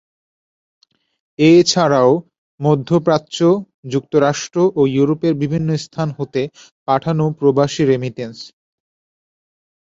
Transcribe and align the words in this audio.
এছাড়াও 1.39 2.11
মধ্যপ্রাচ্য, 2.59 3.39
যুক্তরাষ্ট্র 3.93 4.57
ও 4.75 4.81
ইউরোপের 4.95 5.33
বিভিন্ন 5.43 5.69
স্থান 5.85 6.07
হতে 6.17 6.41
পাঠানো 6.87 7.25
প্রবাসী 7.39 7.83
রেমিটেন্স। 7.85 8.37